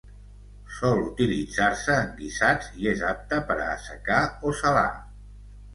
[0.77, 4.91] Sol utilitzar-se en guisats i és apte per a assecar o salar.